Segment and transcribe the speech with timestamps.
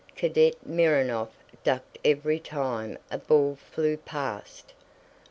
[0.15, 1.27] Cadet Mirónov
[1.63, 4.73] ducked every time a ball flew past.